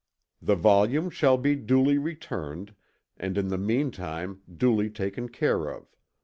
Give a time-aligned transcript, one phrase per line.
[0.41, 2.73] The volume shall be duly returned,
[3.17, 5.95] and in the mean time duly taken care of.